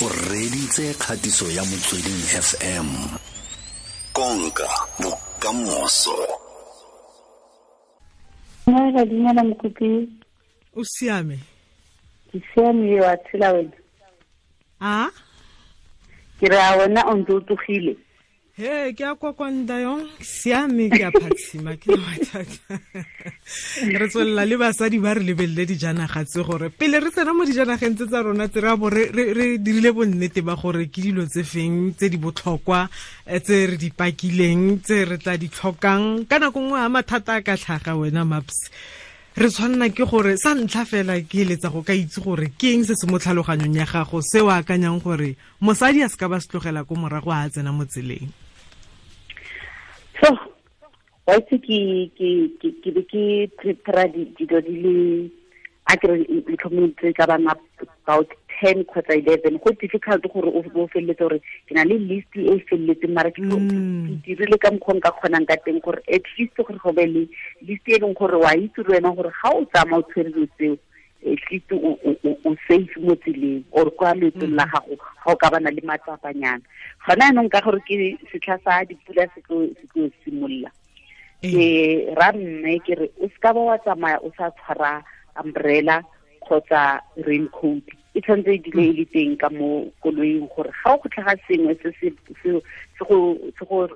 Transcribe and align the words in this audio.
o 0.00 0.08
reditse 0.30 0.94
kgatiso 0.94 1.44
ya 1.50 1.62
motsweding 1.66 2.22
fm 2.40 2.88
konka 4.14 4.68
bokamoso 5.02 6.14
ka 8.94 9.02
dumela 9.10 9.42
mokopi 9.48 9.90
o 10.78 10.84
siame 10.94 11.36
ke 12.32 12.38
siame 12.54 13.00
wa 13.02 13.12
tshela 13.24 13.52
wena 13.52 13.76
a 14.80 14.92
ah? 15.06 15.10
ke 16.40 16.46
re 16.46 16.56
a 16.56 16.76
wena 16.78 17.00
o 17.02 17.12
ntse 17.18 17.32
o 17.34 17.40
tsogile 17.42 17.92
he 18.58 18.90
ke 18.92 19.04
a 19.06 19.14
kokwandayo 19.14 19.92
siame 20.18 20.90
ke 20.90 21.06
a 21.06 21.10
phatsima 21.14 21.76
ke 21.78 21.94
mathata 21.94 22.74
re 23.86 24.06
tswelela 24.10 24.42
le 24.50 24.58
basadi 24.58 24.98
ba 24.98 25.14
re 25.14 25.22
lebelele 25.22 25.62
dijanaga 25.70 26.24
tse 26.26 26.42
gore 26.42 26.66
pele 26.66 26.98
re 26.98 27.06
tsena 27.14 27.30
mo 27.38 27.46
dijanageng 27.46 27.94
tse 27.94 28.10
tsa 28.10 28.18
rona 28.26 28.50
tse 28.50 28.58
re 28.58 28.74
bo 28.74 28.90
re 28.90 29.62
dirile 29.62 29.94
bonnete 29.94 30.42
ba 30.42 30.58
gore 30.58 30.90
ke 30.90 31.06
dilo 31.06 31.22
tse 31.30 31.46
feng 31.46 31.94
tse 31.94 32.10
di 32.10 32.18
botlhokwa 32.18 32.90
eh, 33.30 33.38
tse 33.38 33.70
re 33.70 33.76
di 33.78 33.94
pakileng 33.94 34.82
tse 34.82 35.06
re 35.06 35.18
tla 35.22 35.38
di 35.38 35.46
tlhokang 35.46 36.26
ka 36.26 36.42
nako 36.42 36.58
nngwe 36.58 36.78
a 36.82 36.90
mathata 36.90 37.38
a 37.38 37.46
ka 37.46 37.54
tlhaga 37.54 37.94
wena 37.94 38.26
maps 38.26 38.58
re 39.38 39.46
tshwanela 39.54 39.86
ke 39.94 40.02
gore 40.02 40.34
sa 40.34 40.58
ntlha 40.58 40.82
fela 40.82 41.14
ke 41.22 41.46
eletsa 41.46 41.70
go 41.70 41.86
ka 41.86 41.94
itse 41.94 42.18
gore 42.26 42.50
ke 42.58 42.74
eng 42.74 42.82
se 42.82 42.98
se 42.98 43.06
mo 43.06 43.22
tlhaloganyong 43.22 43.78
ya 43.86 43.86
gago 43.86 44.18
se 44.18 44.42
o 44.42 44.50
akanyang 44.50 44.98
gore 44.98 45.38
mosadi 45.62 46.02
a 46.02 46.10
se 46.10 46.18
ka 46.18 46.26
ba 46.26 46.42
se 46.42 46.50
tlogela 46.50 46.82
ko 46.82 46.98
morago 46.98 47.30
a 47.30 47.46
a 47.46 47.46
tsena 47.54 47.70
mo 47.70 47.86
tseleng 47.86 48.34
so 50.22 50.36
wa 51.26 51.36
itse 51.36 51.58
ke 51.58 53.50
prepara 53.58 54.06
dilo 54.10 54.58
di 54.66 54.74
le 54.82 54.96
a 55.88 55.96
kere 55.96 56.24
ditlhomontse 56.26 57.12
ka 57.14 57.26
bana 57.28 57.52
about 58.06 58.26
ten 58.58 58.84
kgotsa 58.84 59.14
eleven 59.14 59.58
go 59.62 59.70
difficult 59.80 60.22
gore 60.32 60.48
o 60.50 60.62
feleletse 60.88 61.18
gore 61.20 61.38
ke 61.68 61.72
na 61.76 61.84
le 61.86 61.98
list 62.00 62.32
e 62.34 62.48
e 62.50 62.58
feleletseng 62.68 63.12
mara 63.14 63.30
ke 63.30 63.42
dirile 64.26 64.56
ka 64.58 64.70
mokgwa 64.74 64.96
nka 64.98 65.12
kgonang 65.14 65.46
ka 65.46 65.56
teng 65.62 65.80
gore 65.84 66.00
at 66.10 66.24
least 66.38 66.56
gore 66.56 66.74
go 66.80 66.92
be 66.92 67.06
le 67.06 67.22
list 67.62 67.84
e 67.88 68.00
leng 68.02 68.16
gore 68.18 68.38
wa 68.40 68.52
itse 68.56 68.80
le 68.82 68.96
wena 68.98 69.14
gore 69.14 69.30
ga 69.36 69.52
o 69.54 69.64
tsamaya 69.70 70.00
o 70.02 70.02
tshwereletseo 70.08 70.74
at 71.26 71.38
least 71.50 71.72
o 71.72 72.54
safe 72.68 72.96
mo 73.00 73.14
tseleng 73.16 73.64
or 73.72 73.90
kwa 73.90 74.14
loetsong 74.14 74.54
la 74.54 74.66
mm. 74.66 74.70
gago 74.70 74.96
ga 74.96 75.32
o 75.32 75.36
ka 75.36 75.50
bana 75.50 75.70
le 75.70 75.82
matsapanyana 75.82 76.62
gona 77.06 77.24
anong 77.30 77.50
ka 77.50 77.60
gore 77.60 77.82
ke 77.82 78.14
setlha 78.30 78.56
sa 78.62 78.84
dipula 78.86 79.26
se 79.34 79.42
tlo 79.44 80.10
simolola 80.22 80.70
ee. 81.42 81.50
ke 81.50 81.66
ra 82.14 82.32
mme 82.32 82.78
ke 82.86 82.94
re 82.94 83.06
o 83.18 83.26
seka 83.34 83.50
ba 83.52 83.60
wa 83.74 83.78
tsamaya 83.82 84.22
o 84.22 84.30
sa 84.38 84.50
tshwara 84.54 85.02
umbrella 85.42 86.04
kgotsa 86.46 87.02
raincoat 87.26 87.82
e 88.14 88.22
tshwanetse 88.22 88.50
e 88.54 88.58
dile 88.62 88.82
e 88.88 88.92
le 89.02 89.04
teng 89.10 89.36
ka 89.42 89.50
mo 89.50 89.90
koloing 90.00 90.46
gore 90.54 90.70
ga 90.70 90.94
o 90.94 91.02
gotlhaga 91.02 91.34
sengwe 91.50 91.74
se 91.82 91.90
se 91.98 93.02
go 93.02 93.86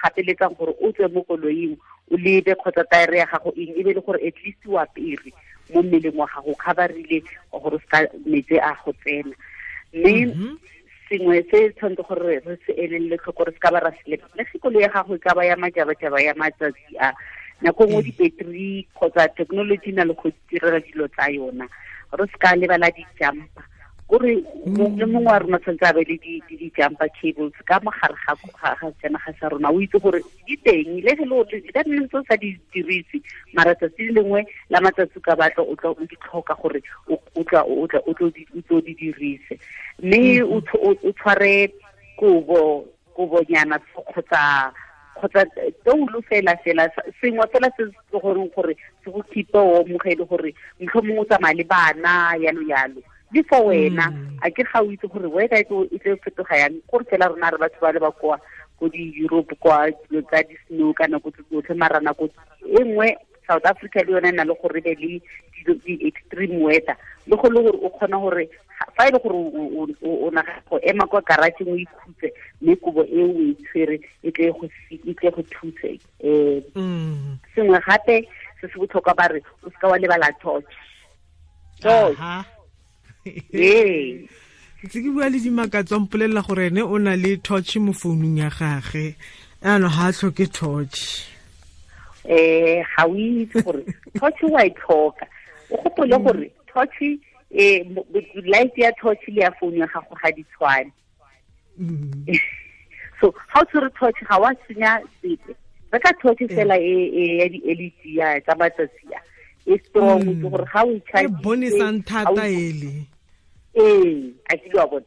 gapeletsang 0.00 0.56
gore 0.56 0.72
o 0.80 0.92
tswe 0.96 1.06
mo 1.12 1.22
koloing 1.28 1.76
o 2.10 2.16
lebe 2.16 2.56
kgotsa 2.56 2.88
taere 2.88 3.20
ya 3.20 3.28
gago 3.30 3.52
eng 3.52 3.76
e 3.76 3.82
be 3.84 3.92
le 3.92 4.00
gore 4.00 4.18
at 4.24 4.36
least 4.44 4.64
wa 4.66 4.86
pere 4.96 5.30
mo 5.72 5.82
mmeleng 5.82 6.16
wa 6.20 6.28
gago 6.28 6.52
kgabarile 6.54 7.22
gore 7.52 7.78
se 7.80 7.86
ka 7.88 7.98
metse 8.28 8.56
a 8.60 8.72
go 8.84 8.92
tsena 9.02 9.34
mme 9.94 10.56
sengwe 11.08 11.36
se 11.50 11.58
tshwanetse 11.74 12.02
gore 12.08 12.38
re 12.46 12.54
se 12.66 12.70
elelele 12.72 13.16
tlhoko 13.18 13.44
re 13.46 13.52
se 13.52 13.58
ka 13.58 13.72
ba 13.72 13.80
ra 13.80 13.92
selepa 13.98 14.28
le 14.36 14.44
sekolo 14.52 14.80
ya 14.80 14.88
gago 14.92 15.14
e 15.16 15.18
ka 15.18 15.34
ba 15.34 15.44
ya 15.44 15.56
majabajaba 15.56 16.20
ya 16.20 16.34
matsatsi 16.34 16.96
a 17.00 17.12
nako 17.62 17.82
ngwe 17.88 18.02
di-battery 18.04 18.86
kgotsa 18.94 19.28
thekenoloji 19.36 19.92
na 19.92 20.04
le 20.04 20.14
go 20.14 20.28
direla 20.50 20.80
dilo 20.80 21.08
tsa 21.08 21.30
yona 21.32 21.66
re 22.16 22.24
se 22.30 22.36
ka 22.38 22.54
lebala 22.56 22.90
dijumpa 22.90 23.62
kore 24.12 24.44
mm. 24.66 24.98
le 25.00 25.06
mongwe 25.08 25.32
a 25.32 25.38
rona 25.38 25.58
tshwanetse 25.64 25.88
a 25.88 25.92
be 25.96 26.02
le 26.04 26.16
di-jumper 26.20 27.08
cables 27.16 27.56
ka 27.64 27.78
mogare 27.80 28.12
ga 28.28 28.76
senaga 29.00 29.32
sa 29.40 29.48
rona 29.48 29.72
o 29.72 29.80
itse 29.80 29.96
gore 30.04 30.20
di 30.44 30.52
teng 30.60 31.00
le 31.00 31.16
ge 31.16 31.24
le 31.24 31.72
ka 31.72 31.80
nne 31.88 32.04
tse 32.12 32.20
o 32.20 32.24
sa 32.28 32.36
di 32.36 32.52
dirise 32.76 33.22
maratsatsi 33.56 34.12
lengwe 34.12 34.44
la 34.68 34.84
matsatsi 34.84 35.16
ka 35.24 35.32
batla 35.32 35.64
o 35.64 35.72
tla 35.80 35.96
o 35.96 36.04
di 36.04 36.12
tlhoka 36.28 36.52
gore 36.60 36.82
o 37.08 37.42
tle 37.48 38.00
o 38.76 38.80
di 38.84 38.92
dirise 39.00 39.56
mme 40.04 40.44
mm. 40.44 40.52
o 40.60 41.10
tshware 41.16 41.72
kobo 42.20 42.84
kobonyana 43.16 43.80
kgotsa 43.80 44.76
kgotsa 45.16 45.40
eh, 45.56 45.72
toulu 45.88 46.20
fela 46.28 46.52
fela 46.60 46.84
sengwe 47.16 47.48
fela 47.48 47.72
se 47.80 47.88
se 47.88 48.20
goreng 48.20 48.52
gore 48.52 48.76
se 49.00 49.08
go 49.08 49.24
khipe 49.32 49.56
o 49.56 49.80
mogele 49.88 50.28
gore 50.28 50.52
mtlho 50.80 51.00
mongwe 51.00 51.24
o 51.24 51.24
tsamaya 51.24 51.56
le 51.56 51.64
bana 51.64 52.36
yalo 52.36 52.60
yalo 52.68 53.00
Before 53.32 53.60
for 53.60 53.68
wena 53.72 54.12
mm. 54.12 54.36
a 54.44 54.50
ke 54.52 54.62
ga 54.68 54.82
o 54.84 54.90
itse 54.92 55.08
gore 55.08 55.24
wena 55.32 55.56
e 55.56 55.64
tle 55.64 56.16
fetoga 56.20 56.52
yang 56.60 56.74
gore 56.90 57.04
fela 57.08 57.30
rona 57.32 57.48
re 57.50 57.56
batho 57.58 57.80
ba 57.80 57.92
le 57.92 57.98
ba 58.00 58.10
kwa 58.12 58.36
ko 58.76 58.88
di-europe 58.92 59.56
kwa 59.58 59.88
dilo 59.88 60.20
tsa 60.28 60.42
di-snow 60.44 60.92
ka 60.92 61.08
nako 61.08 61.32
tsotlhe 61.32 61.74
mara 61.80 61.96
nako 62.04 62.28
e 62.76 62.84
nngwe 62.84 63.16
south 63.48 63.64
africa 63.64 64.04
le 64.04 64.12
yone 64.12 64.32
na 64.36 64.44
le 64.44 64.52
gore 64.60 64.82
be 64.84 64.92
le 65.00 65.12
di-extreme 65.64 66.60
weather 66.60 66.96
le 67.24 67.34
go 67.40 67.48
le 67.48 67.60
gore 67.64 67.78
o 67.80 67.88
kgona 67.88 68.20
gore 68.20 68.44
fa 68.96 69.08
e 69.08 69.12
le 69.16 69.18
gore 69.18 69.36
o 70.04 70.28
naga 70.30 70.60
go 70.68 70.76
ema 70.84 71.08
kwa 71.08 71.22
karatšheng 71.24 71.72
o 71.72 71.76
ikhutse 71.80 72.36
mme 72.60 72.76
kobo 72.84 73.00
e 73.08 73.16
o 73.16 73.32
e 73.48 73.54
tshwere 73.64 73.96
e 74.22 74.30
tle 74.30 74.52
go 75.32 75.42
thuse 75.48 75.96
um 76.76 77.38
sengwe 77.56 77.80
gape 77.80 78.28
se 78.60 78.68
se 78.68 78.76
botlhokwa 78.76 79.16
ba 79.16 79.32
re 79.32 79.40
o 79.64 79.70
seka 79.72 79.88
wa 79.88 79.96
lebala 79.98 80.28
torch 80.44 80.68
torch 81.80 82.20
ntse 84.82 84.96
ke 85.02 85.08
bua 85.14 85.28
le 85.30 85.38
dimakatswang 85.38 86.10
polelela 86.10 86.42
gore 86.42 86.66
ene 86.70 86.82
o 86.82 86.98
na 86.98 87.14
le 87.14 87.38
torch 87.38 87.76
mo 87.78 87.92
founung 87.94 88.38
ya 88.42 88.50
gage 88.50 89.14
ano 89.62 89.86
ga 89.88 90.10
a 90.10 90.10
tlhoke 90.12 90.46
torch 90.50 91.22
um 92.26 92.34
eh, 92.34 92.82
ga 92.82 93.06
o 93.06 93.14
itse 93.14 93.62
gore 93.62 93.82
torch 94.18 94.40
wa 94.50 94.64
e 94.66 94.70
tlhoka 94.74 95.26
o 95.70 95.78
gopole 95.86 96.10
mm. 96.18 96.22
gore 96.26 96.48
torch 96.66 96.98
um 97.54 98.02
light 98.50 98.74
ya 98.76 98.90
torch 98.98 99.22
le 99.30 99.46
ya 99.46 99.54
founu 99.54 99.78
ya 99.78 99.86
gago 99.86 100.18
ga 100.18 100.32
di 100.34 100.42
tshwane 100.50 100.90
mm. 101.78 102.26
so 103.22 103.30
ga 103.30 103.62
o 103.62 103.64
tshwere 103.70 103.90
torch 104.02 104.18
ga 104.26 104.34
o 104.42 104.44
a 104.50 104.50
senya 104.66 104.98
sepe 105.22 105.54
reka 105.94 106.10
torch 106.18 106.42
mm. 106.42 106.58
fela 106.58 106.74
e, 106.74 107.38
ya 107.38 107.46
di-elit 107.46 107.98
ya 108.02 108.28
tsa 108.42 108.58
matsatsi 108.58 109.14
a 109.14 109.22
e 109.62 109.78
strong 109.78 110.26
ke 110.26 110.34
gore 110.42 110.66
ga 110.74 110.82
o 110.82 110.90
ichaebonesang 110.98 112.02
thata 112.02 112.50
ele 112.50 113.06
ee 113.74 114.32
a 114.48 114.56
kile 114.56 114.78
wa 114.80 114.86
bone 114.86 115.06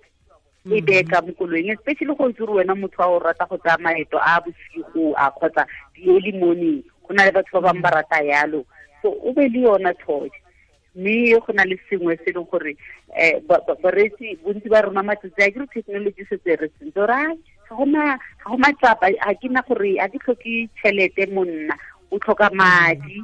e 0.72 0.82
beka 0.82 1.22
mo 1.22 1.34
koloing 1.38 1.70
especially 1.74 2.14
go 2.18 2.26
ntse 2.30 2.44
wena 2.44 2.76
motho 2.76 3.02
a 3.04 3.08
o 3.08 3.20
rata 3.20 3.46
go 3.46 3.58
tsaya 3.58 3.78
maeto 3.78 4.18
a 4.18 4.42
bosigo 4.42 5.14
a 5.18 5.30
kgotsa 5.32 5.66
di-early 5.94 6.32
morning 6.34 6.82
go 7.06 7.14
na 7.14 7.26
le 7.26 7.32
batho 7.32 7.62
ba 7.62 7.70
bangwe 7.70 7.82
ba 7.82 7.90
rata 8.02 8.24
yalo 8.26 8.66
so 9.02 9.14
o 9.22 9.34
be 9.34 9.46
le 9.50 9.62
yona 9.62 9.94
torch 9.94 10.34
mme 10.96 11.38
go 11.38 11.54
na 11.54 11.64
le 11.66 11.78
sengwe 11.90 12.18
se 12.18 12.32
e 12.32 12.34
leng 12.34 12.50
gore 12.50 12.74
um 12.74 13.14
eh, 13.14 13.38
baretsi 13.82 14.34
bontsi 14.42 14.70
ba 14.70 14.82
rona 14.82 15.04
matsatsi 15.04 15.42
a 15.42 15.48
kere 15.52 15.68
technology 15.70 16.22
e 16.22 16.26
se 16.26 16.38
tse 16.38 16.50
e 16.52 16.56
re 16.56 16.68
sentse 16.80 16.98
ore 17.00 17.38
ga 17.70 17.76
go 18.50 18.58
matsapa 18.58 19.14
a 19.22 19.34
ke 19.38 19.46
na 19.46 19.62
gore 19.62 20.02
a 20.02 20.10
ke 20.10 20.18
tlhoke 20.18 20.70
tšhelete 20.82 21.30
monna 21.30 21.78
o 22.10 22.18
tlhoka 22.18 22.50
madi 22.50 23.22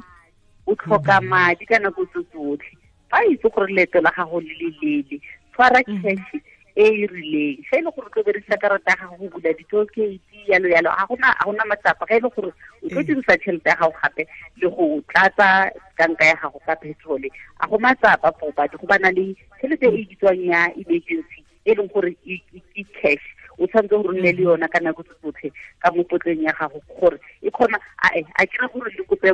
o 0.66 0.74
tlhoka 0.78 1.18
madi 1.20 1.66
ka 1.66 1.82
nako 1.82 2.06
tso 2.06 2.22
tsotlhe 2.30 2.78
fa 3.12 3.22
e 3.26 3.32
itse 3.32 3.48
gore 3.50 3.72
leeto 3.72 4.00
la 4.00 4.10
gago 4.16 4.40
le 4.40 4.54
le 4.56 4.74
lele 4.80 5.20
tshwara 5.52 5.80
mhm. 5.86 6.02
cash 6.02 6.34
e 6.34 6.40
e 6.82 7.06
rileng 7.06 7.60
fa 7.68 7.76
e 7.76 7.82
le 7.84 7.90
gore 7.94 8.06
o 8.08 8.10
tlo 8.10 8.22
berisa 8.24 8.56
karata 8.56 8.90
ya 8.90 8.96
gago 9.04 9.28
go 9.28 9.28
bula 9.36 9.52
ditokate 9.52 10.18
yalo 10.48 10.68
yalo 10.72 10.88
ga 10.90 11.32
gona 11.44 11.64
matsapa 11.68 12.06
ga 12.08 12.16
e 12.16 12.20
le 12.24 12.28
gore 12.32 12.48
o 12.82 12.88
tlo 12.88 13.00
mhm. 13.00 13.04
dirisa 13.06 13.36
tšhelete 13.36 13.68
ya 13.68 13.76
gago 13.76 13.92
gape 14.02 14.26
le 14.56 14.68
go 14.72 14.88
tlatsa 15.12 15.70
kanka 15.96 16.24
ya 16.24 16.36
gago 16.40 16.58
ka 16.64 16.74
petrole 16.80 17.28
a 17.60 17.68
go 17.68 17.78
matsapa 17.78 18.32
probadi 18.32 18.76
go 18.80 18.86
bana 18.86 19.12
le 19.12 19.34
tšhelete 19.60 19.84
e 19.84 20.00
e 20.00 20.06
ditswang 20.08 20.44
ya 20.48 20.66
emergency 20.76 21.44
e 21.68 21.74
leng 21.76 21.92
gore 21.92 22.16
ke 22.24 22.40
e, 22.56 22.62
e 22.80 22.84
cash 22.96 23.28
o 23.60 23.66
tshwanetse 23.68 23.88
gore 23.92 24.08
o 24.08 24.12
nne 24.16 24.32
le 24.32 24.32
mhm. 24.32 24.48
yona 24.56 24.68
ka 24.68 24.80
nako 24.80 25.02
tse 25.02 25.14
tsotlhe 25.20 25.52
ka 25.84 25.92
mopotleng 25.92 26.40
ya 26.48 26.56
gago 26.64 26.80
gore 26.96 27.20
e 27.42 27.50
kgona 27.52 27.76
a 28.08 28.46
kere 28.48 28.68
gore 28.72 28.88
le 28.96 29.04
kope 29.04 29.28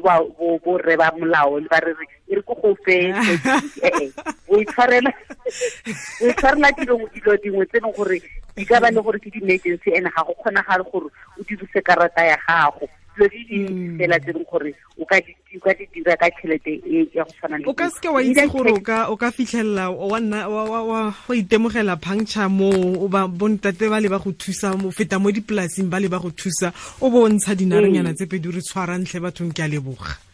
borre 0.66 0.96
ba 0.98 1.14
molao 1.14 1.62
le 1.62 1.70
ba 1.70 1.78
re 1.86 1.94
re 1.94 2.14
gope 2.60 3.14
u 4.48 4.60
itshwarela 4.62 5.12
u 6.20 6.26
itshwarela 6.30 6.70
dilo 6.78 6.98
dilo 7.14 7.32
dingwe 7.42 7.66
tse 7.66 7.80
neng 7.80 7.94
gore 7.96 8.22
di 8.56 8.64
ka 8.66 8.80
ba 8.82 8.90
le 8.90 9.00
gore 9.00 9.18
ke 9.22 9.30
di-emergency 9.30 9.94
and 9.94 10.08
ga 10.10 10.22
go 10.26 10.34
kgona 10.40 10.64
gale 10.66 10.84
gore 10.92 11.10
o 11.38 11.42
dirise 11.46 11.78
karata 11.82 12.24
ya 12.24 12.36
gago 12.48 12.88
dilo 13.14 13.28
di 13.28 13.38
dintsi 13.46 13.98
fela 13.98 14.18
tse 14.18 14.32
leng 14.32 14.46
gore 14.50 14.74
o 14.98 15.04
ka 15.06 15.20
di 15.76 15.86
dira 15.94 16.16
ka 16.16 16.26
tšhelete 16.32 16.72
ya 17.14 17.24
go 17.24 17.30
tshwana 17.30 17.58
leo 17.58 17.74
ka 17.74 17.86
seke 17.92 18.08
wa 18.08 18.22
itse 18.22 18.46
gore 18.50 18.72
o 19.06 19.16
ka 19.16 19.30
fitlhelela 19.30 19.90
wa 19.90 20.20
nna 20.20 20.48
wa 20.48 21.14
itemogela 21.36 21.96
puncture 21.96 22.48
moo 22.48 23.08
bontate 23.28 23.86
ba 23.86 24.00
le 24.00 24.08
ba 24.10 24.18
go 24.18 24.32
thusa 24.32 24.74
o 24.74 24.90
feta 24.90 25.18
mo 25.18 25.30
dipolaseng 25.30 25.86
ba 25.90 26.00
le 26.00 26.08
ba 26.08 26.18
go 26.18 26.30
thusa 26.30 26.72
o 27.00 27.10
bo 27.10 27.24
o 27.26 27.28
ntsha 27.28 27.54
dinarenyana 27.54 28.14
tse 28.14 28.26
pedi 28.26 28.50
re 28.50 28.60
tshwara 28.60 28.98
ntlhe 28.98 29.20
bathong 29.22 29.54
ke 29.54 29.62
a 29.62 29.70
leboga 29.70 30.27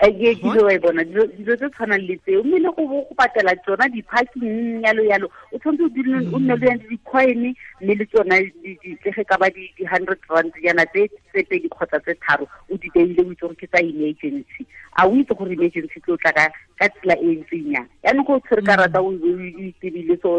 ke 0.00 0.34
kile 0.40 0.62
wa 0.64 0.72
e 0.74 0.78
bona 0.78 1.04
dilo 1.04 1.26
tse 1.26 1.56
tshwanang 1.68 2.02
le 2.08 2.16
tseo 2.24 2.42
mmele 2.44 2.70
go 2.76 2.84
patela 3.16 3.54
tsona 3.56 3.88
di-parking 3.88 4.82
yalo 4.84 5.02
yalo 5.06 5.30
o 5.52 5.58
tshwanetse 5.58 6.00
o 6.00 6.20
nne 6.20 6.32
o 6.32 6.38
mm. 6.38 6.44
nne 6.44 6.56
le 6.56 6.66
yang 6.68 6.86
di-coine 6.88 7.52
mme 7.80 7.94
le 8.00 8.06
tsona 8.06 8.38
ditlege 8.40 9.24
ka 9.32 9.36
ba 9.42 9.50
di-hundred 9.56 10.18
rand 10.30 10.52
yana 10.66 10.86
tse 10.94 11.06
pedi 11.32 11.68
kgotsa 11.72 12.00
tse 12.00 12.14
tharo 12.26 12.48
o 12.70 12.76
di 12.78 12.90
beile 12.96 13.22
o 13.26 13.28
itse 13.32 13.40
gore 13.46 13.54
ke 13.54 13.66
tsa 13.72 13.82
emergency 13.84 14.66
a 15.02 15.06
o 15.08 15.14
itse 15.20 15.34
gore 15.42 15.52
emergency 15.58 16.00
tse 16.04 16.12
o 16.12 16.16
tla 16.26 16.32
ka 16.38 16.88
tsela 16.88 17.14
e 17.20 17.36
ntseng 17.42 17.70
yang 17.76 17.88
yanong 18.08 18.26
go 18.30 18.34
o 18.36 18.40
tshwere 18.48 18.62
mm. 18.62 18.66
karata 18.72 19.00
o 19.00 19.12
itebile 19.12 20.18
so 20.22 20.36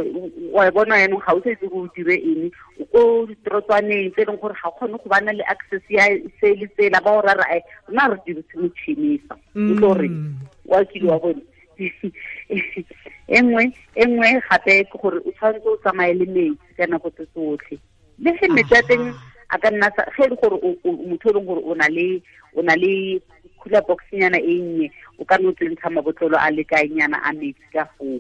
wa 0.58 0.68
e 0.68 0.72
bona 0.80 1.00
yanong 1.04 1.24
ga 1.28 1.36
o 1.36 1.42
sa 1.42 1.50
itse 1.56 1.70
ko 1.70 1.86
o 1.86 1.92
dire 2.00 2.16
eng 2.18 2.50
ko 2.94 3.06
trotswaneng 3.48 4.12
tse 4.12 4.22
e 4.22 4.26
leng 4.32 4.40
gore 4.46 4.56
ga 4.60 4.72
kgone 4.78 4.98
go 5.04 5.08
bana 5.18 5.32
le 5.40 5.44
access 5.56 5.84
ya 5.90 6.04
se 6.42 6.54
le 6.56 6.68
tsela 6.76 7.00
ba 7.10 7.16
o 7.16 7.22
rara 7.30 7.44
e 7.60 7.64
rona 7.90 8.10
re 8.16 8.20
dirise 8.26 8.60
motšhinisa 8.60 9.36
e 9.38 9.43
utlore 9.56 10.07
mm. 10.10 10.34
wa 10.66 10.86
kile 10.86 11.12
wa 11.12 11.19
bone 11.19 11.42
e 13.28 13.42
nngwe 13.42 13.63
e 13.95 14.06
nngwe 14.06 14.30
gape 14.50 14.84
ke 14.90 14.95
gore 15.01 15.18
o 15.25 15.31
tshwanetse 15.31 15.69
o 15.69 15.78
tsamaye 15.78 16.13
le 16.13 16.25
metsi 16.25 16.75
ka 16.78 16.86
nako 16.88 17.10
tse 17.10 17.25
tsotlhe 17.31 17.78
le 18.19 18.31
ge 18.40 18.48
metsi 18.54 18.75
a 18.78 18.81
teng 18.88 19.10
a 19.50 19.56
ka 19.57 19.69
nna 19.74 19.90
ge 19.95 20.06
e 20.24 20.28
le 20.30 20.36
gore 20.38 20.57
motho 21.10 21.30
e 21.30 21.34
leng 21.34 21.45
gore 21.50 21.62
o 21.66 21.75
na 22.62 22.75
le 22.75 22.92
cooler 23.57 23.84
boxnyana 23.88 24.38
e 24.38 24.54
nnye 24.62 24.88
o 25.18 25.25
ka 25.25 25.38
ne 25.38 25.50
o 25.50 25.56
tsentsha 25.57 25.89
mabotlolo 25.89 26.38
a 26.38 26.50
lekaenyana 26.51 27.24
a 27.25 27.34
metsi 27.34 27.66
ka 27.74 27.88
foo 27.98 28.19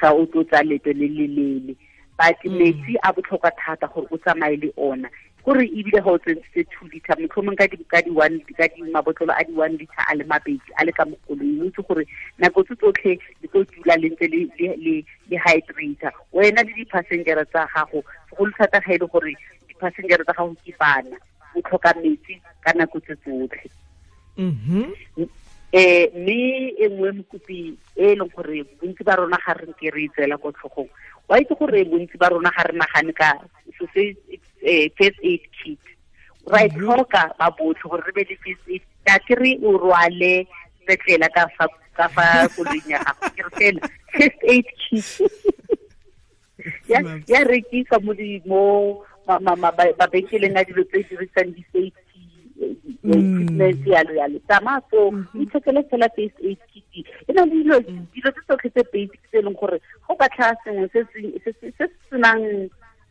ga 0.00 0.12
o 0.12 0.26
tlo 0.26 0.44
tsaya 0.44 0.62
leto 0.68 0.92
le 0.92 1.08
le 1.08 1.26
lele 1.26 1.74
but 2.18 2.38
mm. 2.44 2.58
metsi 2.58 2.92
a 3.02 3.12
botlhokwa 3.12 3.50
thata 3.56 3.88
gore 3.88 4.06
o 4.12 4.18
tsamaye 4.20 4.56
le 4.56 4.72
ona 4.76 5.08
gore 5.44 5.68
ebile 5.68 6.00
ga 6.00 6.08
o 6.10 6.18
tsentsitse 6.18 6.64
two 6.72 6.88
liter 6.88 7.12
motlho 7.20 7.36
o 7.36 7.42
mongwe 7.44 8.56
ka 8.56 8.68
dimabotlolo 8.72 9.34
a 9.36 9.44
di 9.44 9.52
one 9.52 9.76
liter 9.76 10.00
a 10.08 10.16
le 10.16 10.24
mabedi 10.24 10.72
a 10.80 10.84
le 10.88 10.92
ka 10.92 11.04
mogolong 11.04 11.60
o 11.60 11.68
itse 11.68 11.84
gore 11.84 12.06
nako 12.40 12.64
tse 12.64 12.74
tsotlhe 12.80 13.20
di 13.44 13.48
tlo 13.52 13.60
dula 13.68 13.92
le 14.00 14.08
ntse 14.08 14.24
le 14.32 15.04
hydrator 15.36 16.12
wena 16.32 16.64
le 16.64 16.72
di-passengera 16.72 17.44
tsa 17.44 17.68
gago 17.76 18.00
go 18.32 18.46
lothata 18.48 18.80
ga 18.80 18.96
e 18.96 18.98
le 18.98 19.06
gore 19.06 19.36
di-passengera 19.68 20.24
tsa 20.24 20.32
gago 20.32 20.56
ke 20.64 20.72
bana 20.80 21.16
o 21.52 21.60
tlhoka 21.60 21.92
metsi 22.00 22.40
ka 22.64 22.72
nako 22.72 23.04
tse 23.04 23.12
tsotlhe 23.20 23.68
um 24.40 24.48
mm-hmm. 24.48 25.28
eh, 25.76 26.08
mme 26.16 26.72
e 26.80 26.88
nngwe 26.88 27.12
mokopi 27.20 27.76
e 28.00 28.16
e 28.16 28.16
leng 28.16 28.32
gore 28.32 28.64
bontsi 28.80 29.04
ba 29.04 29.20
rona 29.20 29.36
ga 29.44 29.52
re 29.60 29.68
nke 29.68 29.92
re 29.92 30.08
e 30.08 30.08
tseela 30.08 30.40
ko 30.40 30.56
tlhogong 30.56 30.88
wa 31.28 31.36
itse 31.36 31.52
gore 31.52 31.84
bontsi 31.84 32.16
ba 32.16 32.32
rona 32.32 32.48
ga 32.48 32.64
re 32.64 32.72
nagane 32.80 33.12
ka 33.12 33.36
sose 33.76 34.16
Eh, 34.64 34.88
first 34.96 35.20
aid 35.22 35.44
kit 35.60 35.78
ra 36.48 36.62
e 36.64 36.68
mhm. 36.68 36.74
tlhoka 36.76 37.20
ba 37.36 37.46
botlhe 37.58 37.88
gore 37.90 38.00
re 38.06 38.12
be 38.16 38.22
le 38.24 38.36
first 38.40 38.70
aid 38.72 38.80
ka 39.04 39.12
ha 39.16 39.20
kere 39.28 39.50
o 39.60 39.74
rwale 39.76 40.46
petlela 40.88 41.28
ka 41.36 41.44
fa 41.56 41.68
ka 41.98 42.08
fa 42.16 42.24
koloing 42.56 42.88
ya 42.88 43.00
gago 43.12 43.32
kere 43.36 43.50
fela 43.58 43.90
first 44.16 44.40
aid 44.54 44.64
kit 44.84 45.08
ya, 46.90 46.98
ya 47.28 47.44
rekisa 47.44 48.00
mo 48.00 48.16
di 48.16 48.40
mo 48.48 48.60
ba 49.28 50.08
bekeleng 50.08 50.56
a 50.56 50.64
dilo 50.64 50.84
tse 50.88 51.04
dirisang 51.12 51.52
di-safety 51.52 52.22
eh, 52.64 52.64
eh, 52.64 52.72
mm. 53.04 53.12
equipment 53.20 53.84
yalo 53.92 54.12
yalo 54.16 54.38
tsamaya 54.48 54.80
so 54.90 55.10
mhm. 55.12 55.44
ithekele 55.44 55.84
fela 55.92 56.08
first 56.16 56.40
aid 56.40 56.60
kit 56.72 57.04
e 57.04 57.30
na 57.36 57.44
le 57.44 57.84
mm. 57.84 58.08
dilo 58.16 58.32
tse 58.32 58.40
tsotlhe 58.48 58.70
tse 58.72 58.82
basic 58.92 59.20
tse 59.28 59.38
e 59.44 59.44
leng 59.44 59.56
gore 59.60 59.76
go 60.08 60.16
batlhaa 60.16 60.56
sengwe 60.64 60.88
se 60.92 61.04
se 61.60 61.84
senang 62.08 62.40